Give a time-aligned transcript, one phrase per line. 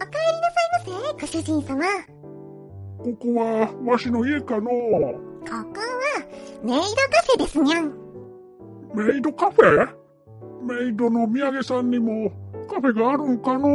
[0.00, 1.84] お帰りなさいませ、ご主人様。
[2.98, 4.70] ここは、わしの家かのこ
[5.46, 5.96] こは、
[6.62, 6.84] メイドカ
[7.26, 7.92] フェですにゃん。
[8.94, 9.88] メイドカフェ？
[10.62, 12.30] メイドの土産さんにも
[12.68, 13.68] カフェがあるんかの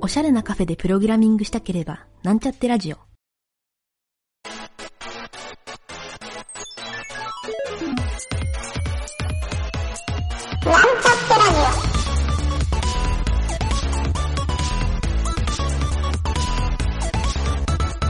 [0.00, 2.96] おしゃれなカフェでプログラミングしたければ、なんちゃってラジオ。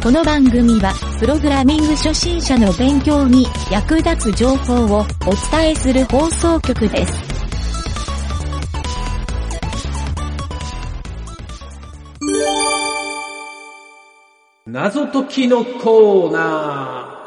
[0.05, 5.05] この番組は、プログラミング初心者の勉強に役立つ情報をお
[5.51, 7.13] 伝えする放送局です。
[14.67, 17.25] 謎解きのコーナ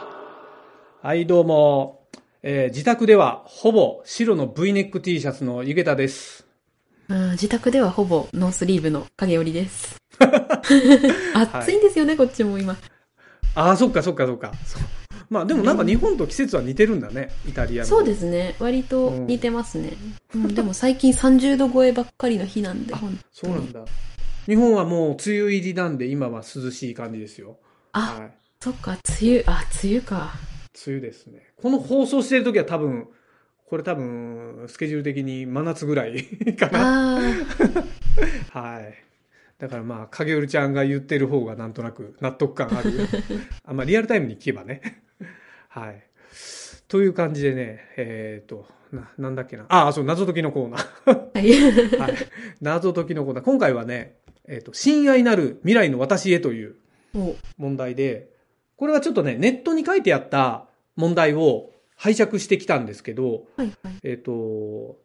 [1.02, 1.08] ー。
[1.08, 2.06] はい、どうも。
[2.44, 6.47] えー自宅ではほぼ白の V ネック T シャツのゆげたです。
[7.10, 9.96] うん自宅ではほぼノースリーブの影織です。
[11.34, 12.78] 暑いんですよね、こっちも今。
[13.56, 14.52] ああ、そっかそっかそっか。
[15.30, 17.90] まあでもなんか日本と季節は似てるんだね、イタリアの。
[17.90, 18.56] そうですね。
[18.60, 19.94] 割と似てますね。
[20.36, 22.94] うん、でも最近30度超えばっかりの日なんで、
[23.32, 23.86] そうなんだ。
[24.46, 27.58] 日本はもう梅雨入りなんで今は涼しい感じですよ。
[27.92, 28.32] あ、はい。
[28.62, 30.34] そっか、梅雨、あ、梅雨か。
[30.86, 31.54] 梅雨ですね。
[31.58, 33.08] この放送してる時は多分、
[33.70, 36.24] これ多分、スケジュール的に真夏ぐらい
[36.56, 37.18] かな。
[37.18, 37.22] あ
[38.52, 38.94] はい。
[39.60, 42.92] だからまあ、影織ちゃんが言ってる方がなんとなく納得感ある。
[43.66, 45.04] あまあ、リアルタイムに聞けばね。
[45.68, 46.02] はい。
[46.88, 49.66] という感じでね、えっ、と、な、なんだっけな。
[49.68, 51.12] ああ、そう、謎解きのコーナー。
[51.12, 51.52] あ、はい。
[52.00, 52.14] はい。
[52.62, 53.44] 謎解きのコーナー。
[53.44, 54.16] 今回はね、
[54.48, 56.76] えっ、と、親愛なる未来の私へという
[57.14, 58.30] お問題で、
[58.78, 63.98] これはちょっとね、ネットに書いてあった問題を拝借してきたんですけど、はいはい。
[64.04, 64.32] えっ、と、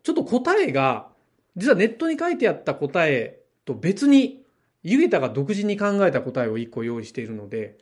[0.03, 1.09] ちょっと答えが、
[1.57, 4.45] 実はネットに書いてあった答えと別に、
[4.83, 7.79] ゆげたが独自に考えた答えを1個用意しているので、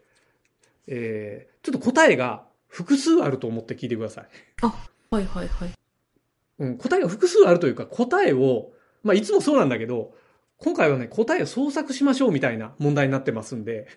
[0.86, 4.28] えー、ちょっと答えが複数あると思って聞いてください。
[5.10, 5.72] はいはいはい。
[6.58, 8.70] うん、答えが複数あるというか、答えを、
[9.02, 10.14] まあ、いつもそうなんだけど、
[10.58, 13.88] 今回はね、答えを創作しましょうみたいな問題になってますんで、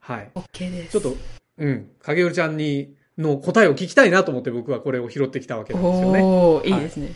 [0.00, 0.30] はい。
[0.34, 0.92] OK です。
[0.92, 1.16] ちょっと、
[1.58, 6.22] うん、影織ちゃんに、の答えを聞きたいなと思って僕はこれを拾ってきたわけなんですよね。
[6.22, 7.12] おー、いいですね。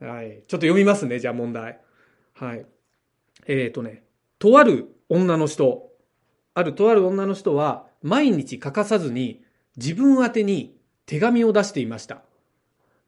[0.00, 0.30] はい。
[0.30, 1.80] ちょっと読みますね、じゃあ問題。
[2.34, 2.66] はい。
[3.46, 4.04] えっ、とね、
[4.38, 5.90] とある女の人、
[6.54, 9.42] あるとある女の人は、毎日欠かさずに
[9.76, 10.76] 自分宛てに
[11.06, 12.22] 手紙を出していました。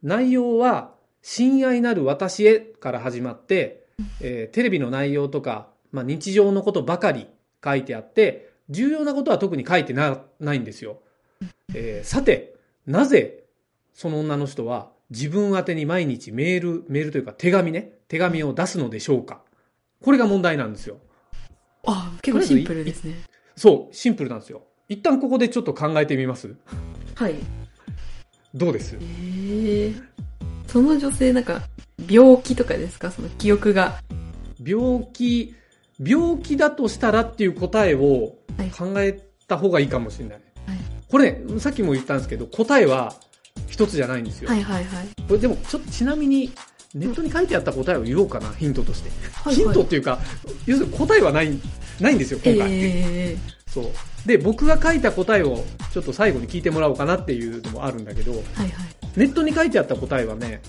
[0.02, 3.86] 内容は、親愛なる私へから始まって、
[4.20, 7.28] えーテレビの内容とか、まあ、日常のことばかり
[7.64, 11.00] 書いてあって、重要なことは特に書いてなないんですよ。
[11.74, 12.54] えーさて、
[12.86, 13.44] なぜ
[13.92, 19.42] その女の人は自分宛てに毎日メール、メールというか手紙ね、手紙を出すのでしょうか？
[20.02, 20.98] これが問題なんですよ。
[21.86, 23.14] あ、結構シンプルですね。
[23.56, 24.62] そう、シンプルなんですよ。
[24.88, 26.54] 一旦ここでちょっと考えてみます？
[27.14, 27.34] はい。
[28.54, 28.96] どうです？
[28.96, 30.02] えー、
[30.66, 31.62] その女性なんか、
[32.08, 33.10] 病気とかですか？
[33.10, 33.98] その記憶が。
[34.64, 35.54] 病気、
[36.02, 40.34] 病気だとしたらっていう答えをはい考えた方がいいかもしれない。
[40.34, 40.42] はい
[41.14, 43.14] これね、さっきも言ったんですけど、答えは
[43.68, 44.50] 一つじゃないんですよ。
[44.50, 45.06] はいはいはい。
[45.28, 46.50] これでも、ちょっとちなみに、
[46.92, 49.10] ネットに書いてあった答えを言おうかな、ヒントとして。
[49.32, 50.18] はいヒントっていうか、
[50.66, 51.56] 要するに答えはない、
[52.00, 52.68] ないんですよ、今回。
[52.68, 53.36] え
[53.68, 53.84] そう。
[54.26, 58.94] で、僕が書いた答えをちょっと最後に聞いてもらおうかなっていうのもあるんだけど、ー、はいはい。
[59.16, 60.62] ネットに書いてあった答えはね、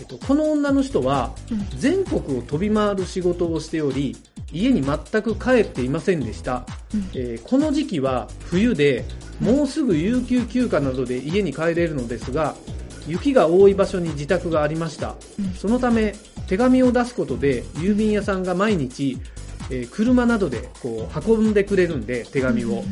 [0.00, 4.16] えっと、この女の人はうん全国を飛び回る仕事をしており、
[4.52, 6.66] 家に全く帰っていませんでした。
[6.92, 9.04] うんえーこの時期は冬で、
[9.40, 12.54] もうすぐ有給休暇などで家に帰れるのですが、
[13.06, 15.16] 雪が多い場所に自宅がありました。
[15.38, 16.14] うんそのため、
[16.46, 19.18] 手紙を出すことで、郵便屋さんが毎日、
[19.70, 22.68] えー車などでこう運んでくれるんで、手紙を。
[22.68, 22.86] うんうんうん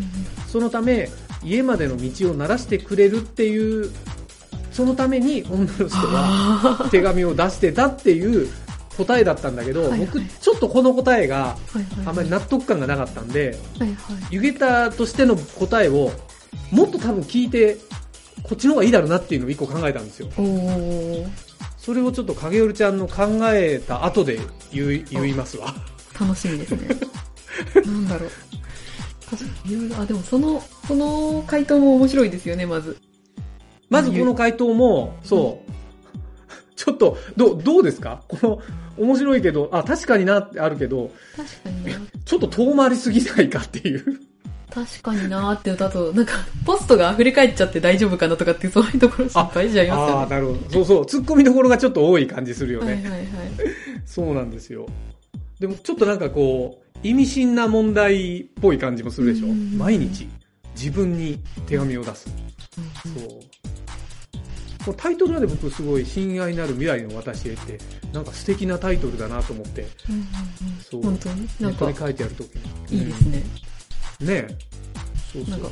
[0.50, 1.08] そのため、
[1.44, 2.02] 家までの道を
[2.34, 3.88] 慣らしてくれるっていう、
[4.72, 8.50] そのために女の人はあ手紙を出してたっていう
[8.96, 11.56] 答えだったんだけど、はいはい僕、ちょっとこの答えが。
[12.04, 13.96] あんまり納得感がなかったんで、はいはい。
[14.30, 16.10] 湯げたとしての答えを、
[16.70, 17.76] もっと多分聞いて、
[18.42, 20.28] こっちの方がいいだろうなっていうのを一個考えたんですよ。
[21.76, 24.38] それをちょっと影織ちゃんの考えた後で
[24.72, 25.74] 言い言いますわ。
[26.18, 26.88] 楽しみですね。
[27.84, 28.30] なんだろう。
[29.66, 32.98] いろいろ、あ、でもその、その回答も面白いですよね、まず。
[33.88, 35.70] まずこの回答も、そう。
[36.76, 38.22] ちょっと、どう、どうですか？
[38.28, 38.60] この、
[38.96, 42.00] 面白いけど、あ、確かになってあるけど、確かにな。
[42.24, 44.20] ちょっと遠回りすぎないかっていう。
[44.70, 46.32] 確かになーって歌うと、なんか、
[46.64, 50.30] ポストが溢れ返っちゃって大丈夫かなとかってそういうところ心配じゃいますああ、よね。
[50.30, 50.70] なるほど。
[50.70, 51.02] そうそう。
[51.02, 52.94] 突っ込みどころがちょっと多い感じするよね。
[52.94, 53.26] はいはいはい。
[54.06, 54.86] そうなんですよ。
[55.58, 60.28] でもちょっとなんかこう、意味深な問題っぽい感じもするでしょ、うん毎日
[60.76, 62.24] 自分に手紙を出す。
[62.24, 63.28] そう。
[64.84, 67.78] このタイトルはね、僕すごい親愛なる未来の私へって、
[68.14, 70.26] なんか素敵なタイトルだなと思って、うんうん
[70.80, 71.02] そう。
[71.02, 71.48] 本当に？
[71.60, 72.54] なんかに書いてあるとき
[72.90, 72.98] に。
[72.98, 73.42] いいですね。
[74.20, 74.26] うん。
[74.28, 74.56] ねえ。
[75.32, 75.68] そうそうなんか、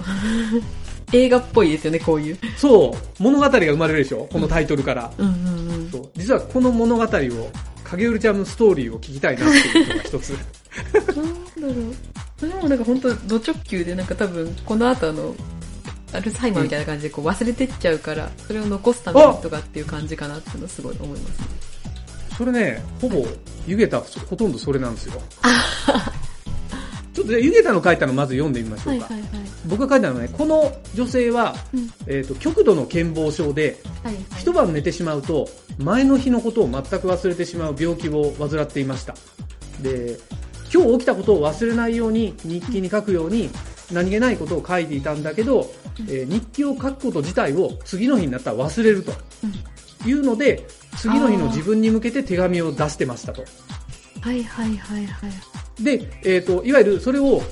[1.13, 2.39] 映画っぽいですよね、こういう。
[2.57, 3.23] そう。
[3.23, 4.29] 物語が生まれるでしょ？
[4.31, 5.11] このタイトルから。
[5.19, 5.91] うんうんうん。
[5.91, 6.11] そう。
[6.17, 7.09] 実はこの物語を、
[7.85, 10.31] 影るちゃんのストーリーを聞きたいなっていうのが一つ。
[10.31, 11.21] なんだ
[11.63, 11.95] ろう。
[12.39, 15.35] それもなんか本当ド直球でなんか多分この後あの、
[16.13, 21.47] アルツハイマーみたいな感じでこう忘れてっちゃうから、それを残すためにとかっていう感じかなっていうのすごい思いますね。
[22.37, 23.27] それね、ほぼ、
[23.67, 25.21] 湯桁、ほとんどそれなんですよ。
[27.29, 29.07] じゃあ湯桁の書いたのまず読んでみましょうか。
[29.07, 29.49] はいはいはい。
[29.67, 34.25] 僕が書いたのはね、この女性は、うんえっ、と、極度の健忘症で、はいはい。
[34.39, 35.47] 一晩寝てしまうと、
[35.79, 39.15] 前の日のことを全く忘れてしまう病気を患っていました。
[39.83, 40.19] で、
[40.73, 43.51] 今日起きたことを忘れないように日記に書くように、
[43.93, 45.71] 何気ないことを書いていたんだけど、
[46.09, 49.13] えー日記を書くこと自体を次の日になったら忘れると。
[50.07, 50.67] いうので、
[50.97, 53.45] 次の日の自分に向けて手紙を出してましたと。
[54.21, 55.31] はいはいはいはい。
[55.81, 57.43] で、えっ、と、いわゆるそれを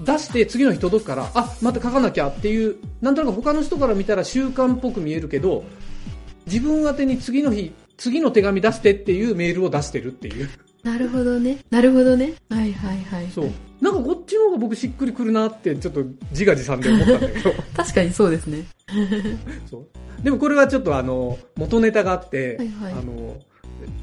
[0.00, 5.64] 出して次の日届くから、あ、また書かなきゃっていう、なんとなく他の人から見たら習慣っぽく見えるけど、
[6.46, 10.48] 自分宛てに次の日、次の手紙出してっていうメールを出してるっていう。
[10.82, 11.58] なるほどね。
[11.70, 12.34] なるほどね。
[12.48, 13.28] はいはいはい。
[13.28, 13.50] そう。
[13.80, 17.52] なんかこっちの方が僕しっくりくるなってちょっと自画自賛で思ったんだけど。
[17.76, 18.64] 確かにそうですね。
[19.68, 20.22] そう。
[20.22, 23.36] でもこれはちょっとあの、元ネタがあって、はいはいあの、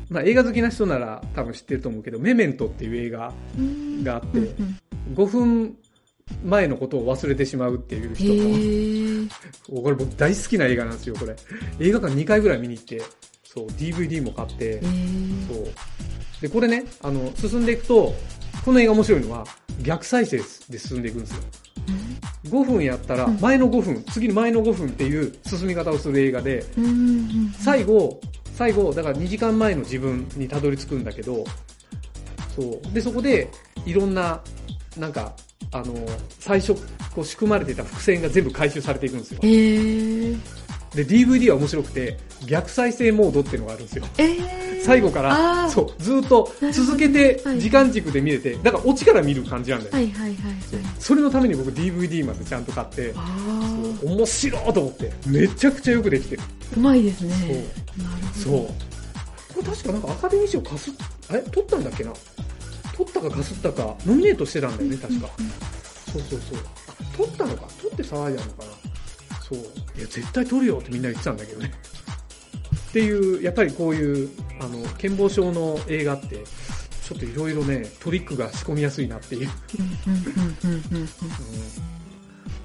[0.10, 4.80] まあ、映画好きな人なら多分知ってると思うけど、メメントっていう映画うんがあって、うんうん
[5.14, 5.78] 5分
[6.46, 9.30] 前のことを忘れてしまうっていう人の、へー。
[9.84, 11.36] これ僕大好きな映画なんですよ、これ。
[11.80, 13.02] 映画館2回ぐらい見に行って、
[13.44, 14.82] そう、DVD も買って。
[14.82, 14.88] そ
[15.60, 15.68] う。
[16.42, 18.16] で、これね、あの、進んでいくと、
[18.64, 19.46] この映画面白いのは、
[19.82, 21.38] 逆再生で進んでいくんですよ。
[22.50, 27.54] 5分やったら、うん前の5分、次の前の5分っていう進み方をする映画で、うんうんうん。
[27.58, 28.20] 最後、
[28.56, 31.44] 最後、だから2時間前の自分にたどり着くんだけど、
[32.56, 32.94] そう。
[32.94, 33.50] で、そこで、
[33.86, 34.42] いろんな、
[34.98, 35.34] なんか、
[35.72, 35.94] あの、
[36.40, 36.76] 最初、
[37.16, 39.40] こう仕組まれていた伏線が全部回収されていくんですよ。
[39.42, 40.38] へー。
[40.96, 44.06] で、DVD は面白くて、逆再生モードっていうのがあるんですよ。
[44.18, 44.63] えー。
[44.84, 49.94] 最後から、そう、ずっと続けてはい時間軸で見れて、だからオチから見る感じなんだよ。
[49.94, 50.36] はいはいはいはい。
[51.00, 53.14] それのために僕 DVD までちゃんと買って、
[54.04, 56.42] 面白いと思って、めちゃくちゃよくできてる。
[56.74, 56.78] ー。
[56.78, 57.34] うまいですね。
[57.34, 58.04] そう。
[58.04, 58.66] なるそう。
[59.54, 60.94] これ確かなんかアカデミー賞かすっ、
[61.30, 61.42] あれ？
[61.44, 62.12] 取ったんだっけな？
[62.96, 65.30] 取ったかかすったか、ノミネートしてたんだよね、確か。
[66.12, 66.60] そうそうそう。
[66.90, 67.68] あ、取ったのか？
[67.82, 68.72] 取って騒いだのかな？
[69.42, 69.58] そう。
[69.98, 71.72] いや、絶対取るよってみんな言ってたんだけどね。
[72.94, 74.30] っていう、やっぱりこういう、
[74.60, 79.48] あの、健忘症の映画って、ちょっといろいろね、トリックが仕込みやすいなっていう。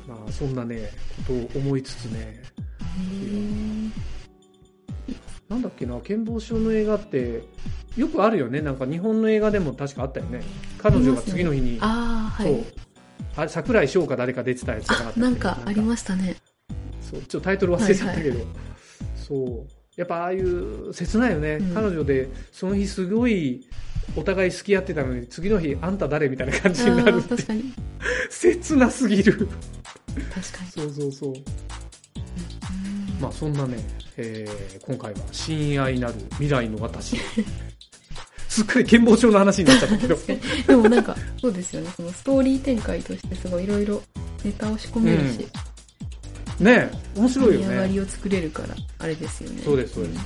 [0.07, 0.91] まあ、そんなね、
[1.27, 2.43] ことを思いつつね、
[2.99, 3.93] うん。
[5.49, 7.45] なんだっけな、健忘症の映画って、
[7.97, 8.61] よくあるよね。
[8.61, 10.43] なんか日本の映画でも確かあったよね。
[10.77, 12.65] 彼女が次の日に、ああ、はそうい。。
[13.35, 16.37] あれ、桜井翔か誰か出てたやつじゃなかったなんかありましたね。
[17.01, 18.47] そう、ちょっとタイトル忘れちゃったけど、はい
[19.17, 19.78] そう。
[19.99, 21.57] やっぱああいう、切ないよね。
[21.61, 23.67] うん彼女で、その日すごい、
[24.17, 27.75] お互い好き合ってたのに、次の日、あんた誰みたいな感じになある確かに。
[28.31, 29.37] 切なすぎる。
[29.37, 30.71] 確かに。
[30.71, 31.33] そうそうそう。
[31.33, 31.39] うん
[33.21, 33.77] まあそんなね、
[34.17, 37.17] えー今回は親愛なる未来の私。
[38.49, 40.17] すっかり健忘症の話になっちゃったけど。
[40.69, 41.91] でもなんか、そうですよね。
[41.97, 44.01] そのストーリー展開としてすごいいろいろ
[44.45, 45.47] ネタを仕込めるし、
[46.61, 47.67] ねえ面白いよね。
[47.67, 49.63] 盛り上がりを作れるから、あれですよね。
[49.63, 50.21] そうですそうです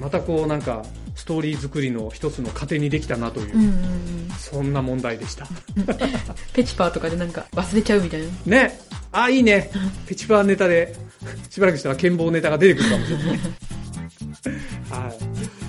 [0.00, 0.84] またこうなんか、
[1.16, 4.30] ストーリー作りの一つの糧にできたなという、うんうんうん。
[4.38, 5.48] そんな問題でした。
[6.54, 8.28] ペチパーとかでなんか忘れちゃうみたいな。
[8.46, 9.70] ねあ、いいね。
[10.06, 10.94] ペチパーネタで、
[11.50, 13.40] しばらくしたら健忘ネタが出てくるかもしれない。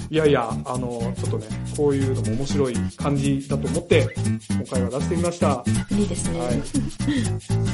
[0.09, 0.15] はい。
[0.15, 1.45] いやいや、あの、ちょっとね、
[1.77, 4.15] こういうのも面白い感じだと思って、
[4.49, 5.63] 今回は出してみました。
[5.91, 6.39] いいですね。
[6.39, 6.61] はい。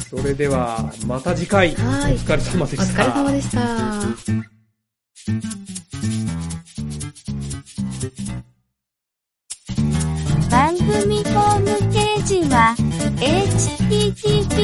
[0.10, 3.04] それでは、また次回、おはい疲れ様でおした。
[3.04, 3.62] 疲れ様でした。
[10.52, 12.76] 番組ホームページは、
[13.18, 14.56] https,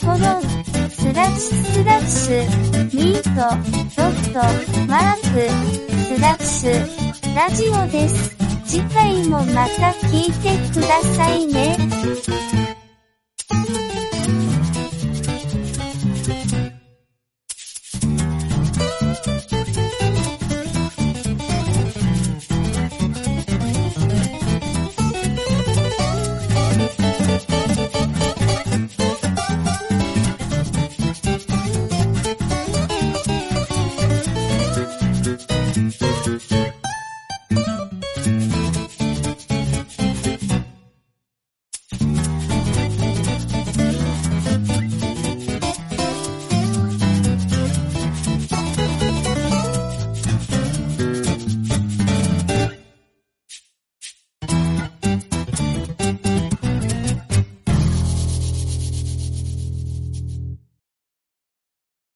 [0.00, 0.42] コロン、
[0.90, 2.36] スラッシュスラッシュ、
[2.94, 3.38] ミート、
[4.32, 5.48] ドット、マーク、
[6.16, 8.36] スラッシュ、ラジオです。
[8.66, 12.67] 次回もまた聞いてくださいね。